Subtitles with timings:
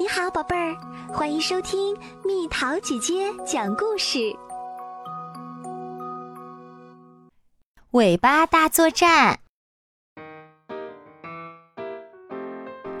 [0.00, 0.76] 你好，宝贝儿，
[1.12, 4.32] 欢迎收听蜜桃姐姐讲故事。
[7.90, 9.40] 尾巴大作战，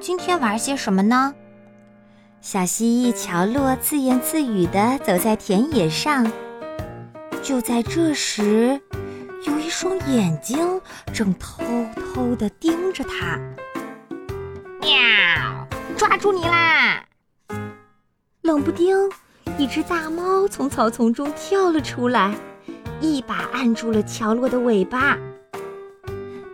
[0.00, 1.34] 今天玩些什么呢？
[2.40, 6.32] 小蜥蜴乔洛自言自语地走在田野上。
[7.42, 8.80] 就在这时，
[9.46, 10.80] 有一双眼睛
[11.12, 11.62] 正偷
[11.94, 13.38] 偷地盯着他。
[15.96, 16.08] 喵！
[16.08, 17.02] 抓住你啦！
[18.42, 19.10] 冷不丁，
[19.56, 22.34] 一只大猫从草丛中跳了出来，
[23.00, 25.16] 一把按住了乔洛的尾巴。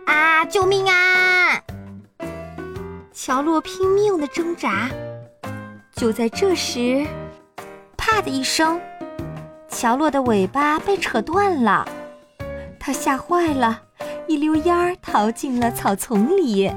[0.05, 0.45] 啊！
[0.45, 1.61] 救命啊！
[3.11, 4.89] 乔洛拼命的挣扎。
[5.93, 7.05] 就在这时，
[7.97, 8.79] 啪的一声，
[9.67, 11.85] 乔洛的尾巴被扯断了。
[12.79, 13.81] 他吓坏了，
[14.27, 16.71] 一溜烟儿逃进了草丛里。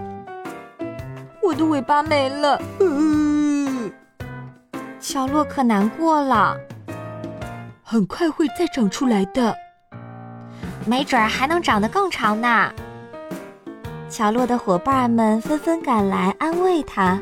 [1.47, 3.93] 我的尾巴没了，嗯，
[4.99, 6.57] 乔洛可难过了。
[7.85, 9.55] 很快会再长出来的，
[10.87, 12.73] 没准儿还能长得更长呢。
[14.11, 17.21] 乔洛的伙伴们纷纷赶来安慰他。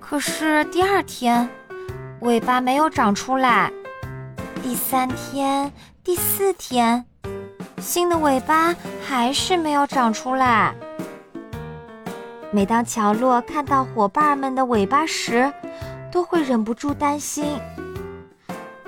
[0.00, 1.46] 可是第二天，
[2.20, 3.70] 尾巴没有长出来；
[4.62, 5.70] 第三天、
[6.02, 7.04] 第四天，
[7.78, 8.74] 新的尾巴
[9.06, 10.74] 还是没有长出来。
[12.52, 15.52] 每当乔洛看到伙伴们的尾巴时，
[16.10, 17.60] 都会忍不住担心：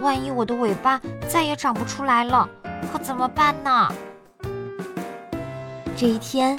[0.00, 2.48] 万一我的尾巴再也长不出来了，
[2.92, 3.88] 可怎么办呢？
[5.96, 6.58] 这一天，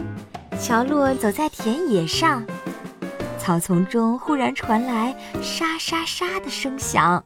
[0.58, 2.42] 乔洛走在田野上，
[3.38, 7.22] 草丛中忽然传来沙沙沙的声响。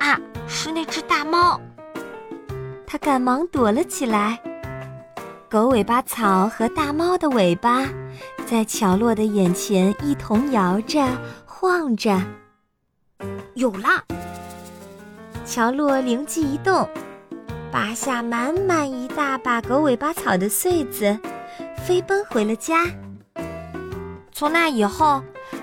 [0.00, 1.60] 啊，是那只大猫！
[2.84, 4.40] 他赶忙躲了起来。
[5.48, 7.86] 狗尾巴草和大猫的尾巴。
[8.52, 11.02] 在乔洛的眼前一同摇着、
[11.46, 12.20] 晃着，
[13.54, 13.88] 有了！
[15.46, 16.86] 乔洛灵机一动，
[17.70, 21.18] 拔下满满一大把狗尾巴草的穗子，
[21.82, 22.84] 飞奔回了家。
[24.32, 25.22] 从那以后，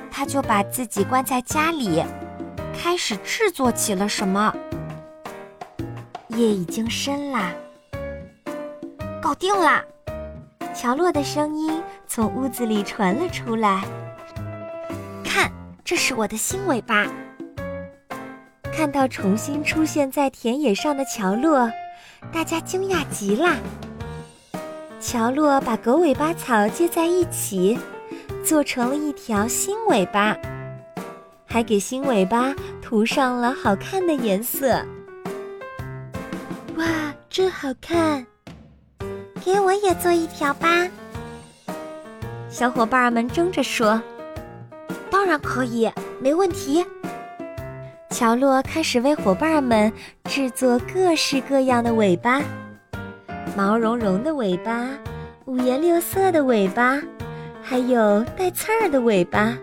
[0.10, 2.04] 他就把自己关在家里，
[2.76, 4.52] 开始制作起了什么。
[6.30, 7.54] 夜已经深啦，
[9.22, 9.86] 搞定啦！
[10.82, 13.84] 乔洛的声音从屋子里传了出来。
[15.26, 15.52] 看，
[15.84, 17.06] 这是我的新尾巴。
[18.72, 21.70] 看到重新出现在田野上的乔洛，
[22.32, 23.58] 大家惊讶极了。
[25.02, 27.78] 乔洛把狗尾巴草接在一起，
[28.42, 30.34] 做成了一条新尾巴，
[31.46, 34.82] 还给新尾巴涂上了好看的颜色。
[36.78, 36.86] 哇，
[37.30, 38.26] 真好看！
[39.52, 40.88] 给我也做一条吧！
[42.52, 44.00] 小伙伴们争着说
[45.10, 46.86] ：“当然可以，没问题。”
[48.12, 49.92] 乔洛开始为伙伴们
[50.26, 52.44] 制作各式各样的尾巴，
[53.58, 54.88] 毛茸茸的尾巴，
[55.46, 57.02] 五颜六色的尾巴，
[57.60, 59.58] 还有带刺儿的尾巴。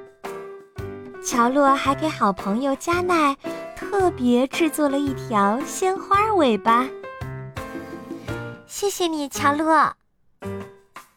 [1.25, 3.37] 乔洛还给好朋友加奈
[3.77, 6.89] 特别制作了一条鲜花尾巴。
[8.79, 9.91] 谢谢你，乔乐。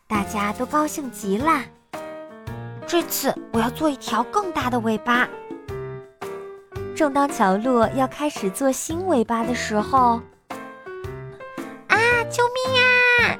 [0.07, 1.61] 大家都高兴极了。
[2.87, 5.27] 这次我要做一条更大的尾巴。
[6.95, 10.21] 正当乔乐要开始做新尾巴的时候，
[11.89, 11.97] 啊！
[12.31, 13.37] 救命啊！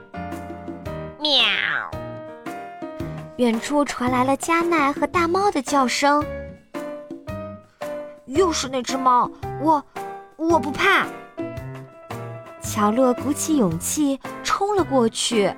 [1.22, 1.31] 喵！
[3.38, 6.22] 远处传来了加奈和大猫的叫声。
[8.25, 9.31] 又是那只猫，
[9.62, 9.81] 我
[10.36, 11.07] 我不怕。
[12.69, 15.52] 乔洛鼓起勇气冲了过去。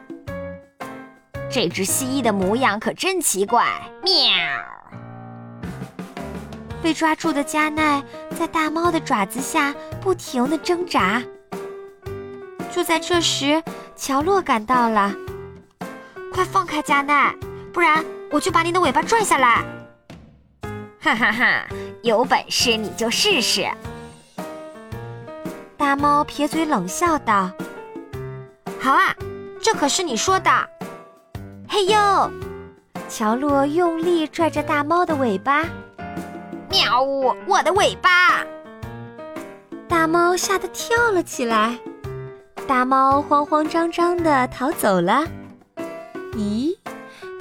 [1.50, 3.68] 这只蜥蜴的模样可真奇怪！
[4.02, 4.32] 喵！
[6.82, 8.02] 被抓住的加奈
[8.40, 11.22] 在大猫的爪子下不停地挣扎。
[12.72, 13.62] 就在这时，
[13.98, 15.14] 乔洛赶到了，
[16.34, 17.36] 快放开加奈，
[17.74, 19.66] 不然我就把你的尾巴拽下来！
[21.02, 21.68] 哈哈哈，
[22.04, 23.70] 有本事你就试试！
[25.82, 27.50] 大猫撇嘴冷笑道
[28.80, 29.16] ：“好啊，
[29.60, 30.52] 这可是你说的。”
[31.68, 32.32] 嘿呦！
[33.10, 35.66] 乔洛用力拽着大猫的尾巴，
[36.70, 37.36] 喵呜！
[37.48, 38.46] 我的尾巴！
[39.88, 41.80] 大猫吓得跳了起来，
[42.68, 45.26] 大猫慌慌张张地逃走了。
[46.34, 46.78] 咦，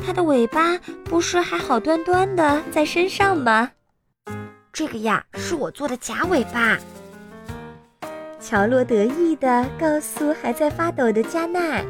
[0.03, 3.73] 它的尾巴不是还好端端的在身上吗？
[4.73, 6.79] 这个呀，是我做的假尾巴。
[8.41, 11.85] 乔洛得意地告诉还在发抖的加奈：“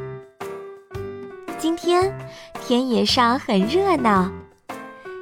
[1.57, 2.13] 今天
[2.67, 4.29] 田野上很热闹，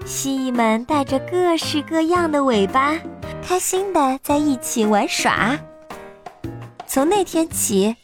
[0.07, 2.99] 蜥蜴们带着各式各样的尾巴，
[3.47, 5.59] 开心的在一起玩耍。
[6.87, 7.95] 从那天起，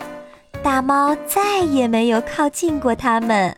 [0.62, 3.56] 大猫再也没有靠近过它们。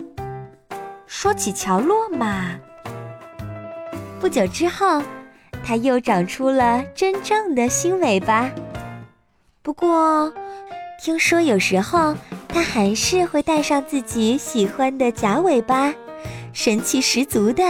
[1.08, 2.52] 说起乔洛嘛，
[4.20, 5.02] 不久之后，
[5.64, 8.48] 它又长出了真正的新尾巴。
[9.66, 10.32] 不过，
[10.96, 12.14] 听说有时候
[12.48, 15.92] 它还是会带上自己喜欢的假尾巴，
[16.52, 17.64] 神气十足的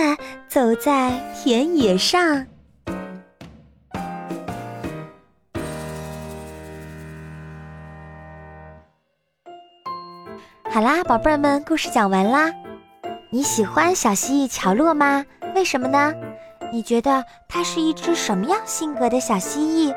[0.47, 2.47] 走在田野上。
[10.71, 12.53] 好啦，宝贝儿们，故事讲完啦。
[13.31, 15.25] 你喜欢小蜥蜴乔洛吗？
[15.55, 16.13] 为什么呢？
[16.71, 19.97] 你觉得它是一只什么样性格的小蜥蜴？